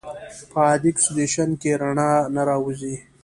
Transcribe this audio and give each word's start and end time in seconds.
په 0.51 0.57
عادي 0.67 0.89
اکسیدیشن 0.93 1.49
کې 1.61 1.71
رڼا 1.81 2.11
نه 2.35 2.41
راوځي. 2.49 2.95